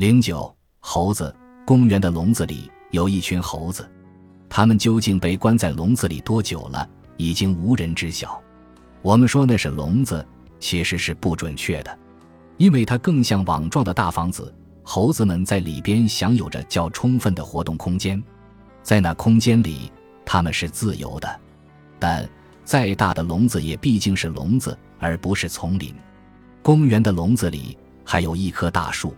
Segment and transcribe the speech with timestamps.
[0.00, 3.86] 零九猴子公园的笼子里有一群猴子，
[4.48, 6.88] 它们究竟被关在笼子里多久了，
[7.18, 8.40] 已经无人知晓。
[9.02, 10.26] 我们说那是笼子，
[10.58, 11.98] 其实是不准确的，
[12.56, 14.50] 因为它更像网状的大房子。
[14.82, 18.24] 猴子们在里边享有着较充分的活动空间，
[18.82, 19.92] 在那空间里，
[20.24, 21.40] 它们是自由的。
[21.98, 22.26] 但
[22.64, 25.94] 再大的笼子也毕竟是笼子，而不是丛林。
[26.62, 29.14] 公园的笼子里还有一棵大树，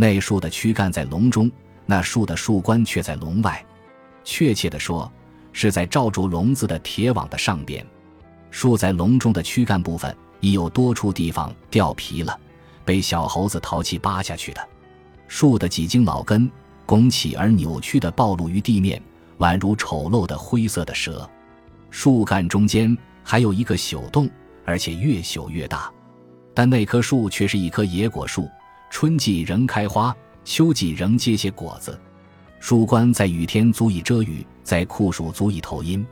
[0.00, 1.50] 那树的躯干在笼中，
[1.84, 3.66] 那树的树冠却在笼外。
[4.22, 5.10] 确切地说，
[5.52, 7.84] 是在罩住笼子的铁网的上边。
[8.52, 12.38] 树在笼中的躯干部分已有多处地方掉皮了，
[12.84, 14.68] 被小猴子淘气扒下去的。
[15.26, 16.48] 树的几茎老根
[16.86, 19.02] 拱起而扭曲地暴露于地面，
[19.38, 21.28] 宛如丑陋的灰色的蛇。
[21.90, 24.30] 树干中间还有一个朽洞，
[24.64, 25.92] 而且越朽越大。
[26.54, 28.48] 但那棵树却是一棵野果树，
[28.90, 31.98] 春季仍开花，秋季仍结些果子。
[32.60, 36.04] 树冠在雨天足以遮雨，在酷暑足以透阴。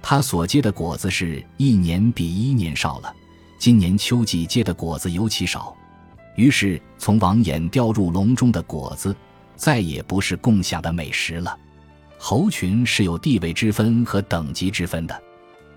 [0.00, 3.14] 它所结的果子是一年比一年少了，
[3.58, 5.76] 今年秋季结的果子尤其少。
[6.34, 9.14] 于是，从网眼掉入笼中的果子，
[9.54, 11.56] 再也不是共享的美食了。
[12.18, 15.22] 猴群是有地位之分和等级之分的，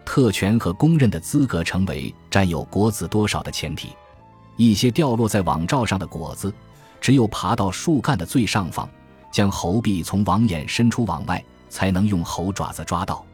[0.05, 3.89] 特权和公认的资格成为占有果子多少的前提。
[4.55, 6.53] 一些掉落在网罩上的果子，
[7.01, 8.89] 只有爬到树干的最上方，
[9.31, 13.25] 将猴臂从网眼伸出往外，才能用猴爪子抓到。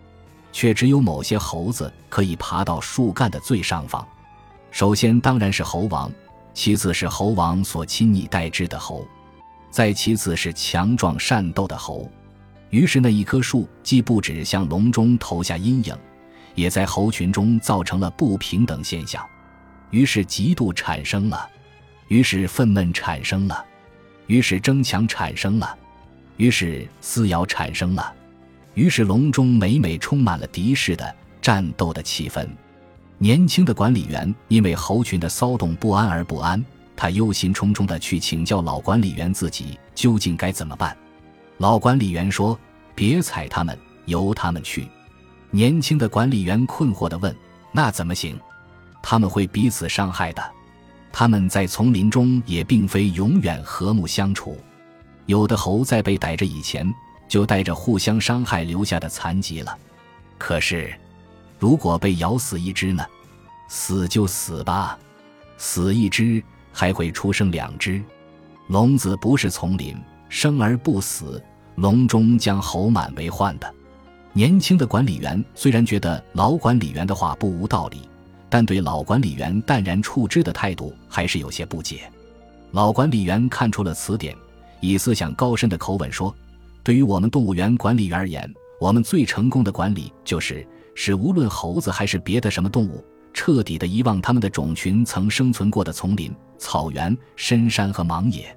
[0.53, 4.05] 却只有某些猴子可以爬到树干的最上方。
[4.69, 6.11] 首先当然是猴王，
[6.53, 9.05] 其次是猴王所亲昵待之的猴，
[9.69, 12.05] 再其次是强壮善斗的猴。
[12.69, 15.95] 于是那一棵树既不止向笼中投下阴影，
[16.55, 19.25] 也在猴群中造成了不平等现象。
[19.91, 21.47] 于是嫉妒产生了，
[22.07, 23.63] 于是愤懑产生了，
[24.27, 25.77] 于是争抢产生了，
[26.37, 28.13] 于是撕咬产生了。
[28.73, 32.47] 于是，笼中每每充满了敌视的战斗的气氛。
[33.17, 36.63] 年轻的管理员因为猴群的骚动不安而不安，
[36.95, 40.95] 他忧心忡忡地去请教老管理员自己究竟该怎么办。
[41.57, 42.57] 老管理员说
[42.95, 44.87] ：“别踩他们，由他们去。”
[45.51, 47.35] 年轻的管理员困惑地问
[47.73, 48.39] ：“那怎么行？
[49.01, 50.43] 他们会彼此伤害的。
[51.11, 54.57] 他们在丛林中也并非永远和睦相处。
[55.25, 56.91] 有的猴在被逮着以前。”
[57.31, 59.79] 就带着互相伤害留下的残疾了。
[60.37, 60.93] 可是，
[61.57, 63.05] 如果被咬死一只呢？
[63.69, 64.99] 死就死吧，
[65.57, 68.03] 死一只还会出生两只。
[68.67, 69.95] 笼子不是丛林，
[70.27, 71.41] 生而不死，
[71.75, 73.73] 笼中将猴满为患的。
[74.33, 78.09] 年轻的管理员虽然觉得老管理员的话不无道理，
[78.51, 82.01] 但对老管理员淡然处之的态度还是有些不解。
[82.71, 84.35] 老管理员看出了词典，
[84.81, 86.35] 以思想高深的口吻说。
[86.83, 98.53] 对于我们动物园管理员而言，我们最成功的管理就是使无论猴子还是别的什么动物，彻底的遗忘他们的种群曾生存过的丛林、草原、深山和盲野，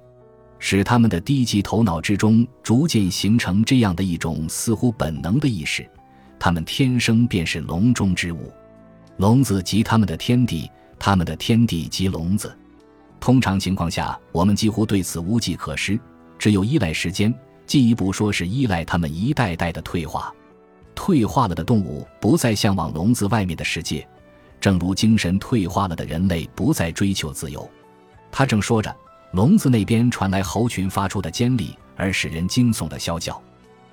[0.59, 5.87] 使他们的低级头脑之中逐渐形成这样的一种似乎本能的意识：
[6.39, 8.51] 他们天生便是笼中之物，
[9.17, 12.55] 笼子即他们的天地，他们的天地及笼子。
[13.19, 15.99] 通常情况下，我们几乎对此无计可施，
[16.37, 17.33] 只有依赖时间。
[17.65, 20.31] 进一步说是依赖他们一代代的退化，
[20.93, 24.07] 退化了的动物不再向往笼子外面的世界，
[24.61, 27.67] 正如精神退化了的人类不再追求自由。
[28.31, 28.95] 他正说着，
[29.31, 33.41] 笼子那边传来猴群发出的尖利而使人惊悚的啸叫。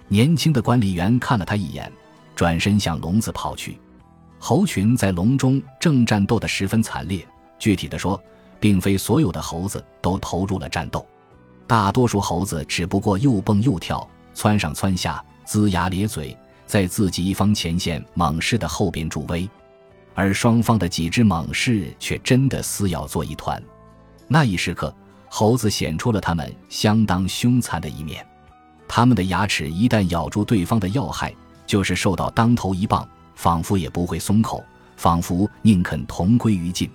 [0.09, 1.91] 年轻的管理员看了他一眼，
[2.35, 3.81] 转身向笼子跑去。
[4.45, 7.25] 猴群在笼中正战斗得十分惨烈。
[7.61, 8.21] 具体的说，
[8.59, 11.07] 并非所有的猴子都投入了战斗。
[11.65, 14.05] 大多数猴子只不过又蹦又跳，
[14.35, 16.37] 窜上窜下，龇牙咧嘴，
[16.67, 19.49] 在自己一方前线猛士的后边助威，
[20.13, 23.63] 而双方的几只猛士却真的撕咬作一团。
[24.27, 24.93] 那一时刻，
[25.29, 28.27] 猴子显出了他们相当凶残的一面。
[28.89, 31.33] 他们的牙齿一旦咬住对方的要害，
[31.65, 34.63] 就是受到当头一棒，仿佛也不会松口，
[34.97, 36.91] 仿佛宁肯同归于尽。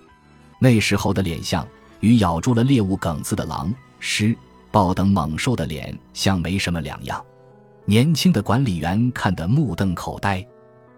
[0.60, 1.68] 那时候的脸相
[2.00, 4.36] 与咬住了猎物梗子的狼狮。
[4.70, 7.26] 豹等猛兽的脸像没什么两样，
[7.86, 10.46] 年轻的管理员看得目瞪口呆，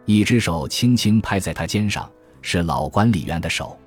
[0.05, 2.09] 一只手轻轻拍在他肩上，
[2.41, 3.77] 是老管理员的手。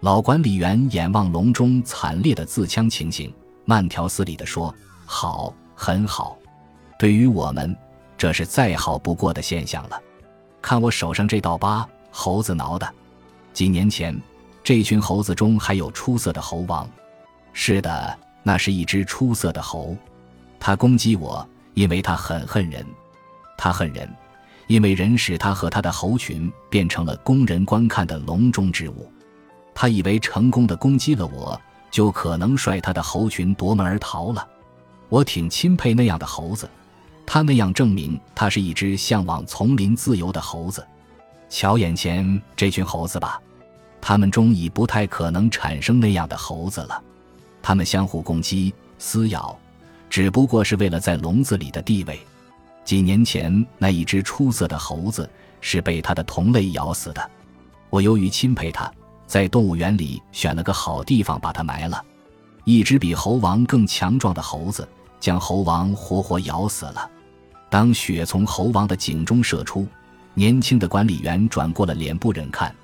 [0.00, 3.32] 老管理员眼望笼中惨烈的自枪情形，
[3.64, 4.74] 慢条斯理地说
[5.06, 6.36] ：“好，很好。
[6.98, 7.74] 对于我们，
[8.18, 9.98] 这是再好不过的现象了。
[10.62, 12.88] 看我手上这道疤，猴子挠的。
[13.52, 14.18] 几年前，
[14.62, 16.88] 这群猴子中还有出色的猴王。
[17.52, 19.94] 是的。”那是一只出色的猴，
[20.58, 22.82] 它攻击我，因为它很恨人。
[23.58, 24.08] 它恨人，
[24.66, 29.12] 因为人使它和它的猴群变成了供人观看的笼中之物。
[29.74, 31.60] 他以为成功的攻击了我，
[31.90, 34.48] 就可能率他的猴群夺门而逃了。
[35.10, 36.66] 我挺钦佩那样的猴子，
[37.32, 40.84] 他那样证明他是一只向往丛林自由的猴子。
[41.48, 43.40] 瞧眼前这群猴子吧，
[44.00, 47.00] 他们中已不太可能产生那样的猴子了。
[47.62, 49.56] 他们相互攻击、撕咬，
[50.08, 52.18] 只不过是为了在笼子里的地位。
[52.84, 55.30] 几年前，那一只出色的猴子
[55.60, 57.30] 是被他的同类咬死的。
[57.90, 58.92] 我由于钦佩他，
[59.28, 62.04] 在动物园里选了个好地方把它埋了。
[62.64, 64.88] 一只比猴王更强壮的猴子
[65.20, 67.08] 将猴王活活咬死了。
[67.70, 69.86] 当血从猴王的颈中射出，
[70.34, 72.74] 年轻的管理员转过了脸，不忍看。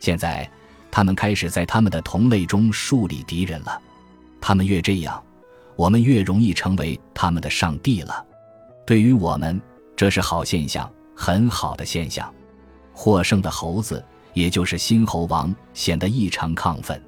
[0.00, 0.50] 现在，
[0.90, 3.80] 他们开始在他们的同类中树立敌人了。
[4.40, 5.22] 他们越这样，
[5.76, 8.24] 我们越容易成为他们的上帝了。
[8.86, 9.60] 对于我们，
[9.94, 12.32] 这是好现象，很好的现象。
[12.92, 17.00] 获胜的猴子，也就是新猴王，显得异常亢奋。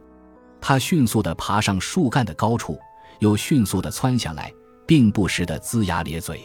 [0.61, 2.79] 他迅速地爬上树干的高处，
[3.19, 4.53] 又迅速地窜下来，
[4.87, 6.41] 并不时地龇牙咧嘴。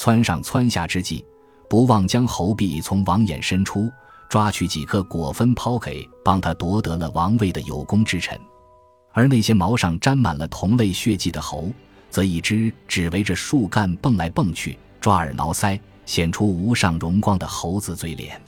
[0.00, 1.22] 窜上窜下之际，
[1.68, 3.92] 不忘将猴臂从网眼伸出，
[4.30, 8.40] 抓取几颗果分抛给帮他夺得了王位的有功之臣。
[9.12, 11.70] 而那些毛上沾满了同类血迹的猴，
[12.08, 18.40] 则一只只围着树干蹦来蹦去，抓耳挠腮，显出无上荣光的猴子嘴脸。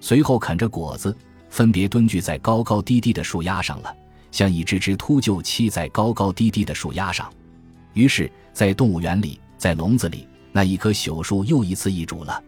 [0.00, 1.14] 随后啃着果子，
[1.50, 3.94] 分别蹲踞在高高低低的树丫上了，
[4.32, 7.30] 像一只只秃鹫栖在高高低低的树丫上。
[7.92, 10.26] 于是，在动物园里，在笼子里，
[10.56, 12.42] 那一棵朽树又一次易主了。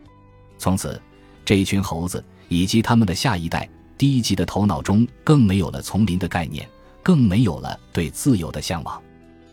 [0.57, 0.99] 从此，
[1.45, 3.69] 这一群猴子以及他们的下一代，
[3.99, 6.67] 低级的头脑中更没有了丛林的概念，
[7.03, 8.99] 更没有了对自由的向往。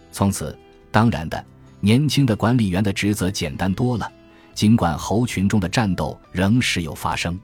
[0.09, 0.57] 从此。
[0.89, 1.45] 当然的，
[1.81, 4.09] 年轻的管理员的职责简单多了。
[4.53, 7.37] 尽管猴群中的战斗仍时有发生，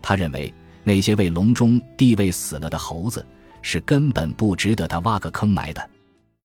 [0.00, 0.54] 他认为
[0.84, 3.26] 那些为笼中地位死了的猴子
[3.62, 5.90] 是根本不值得他挖个坑埋的。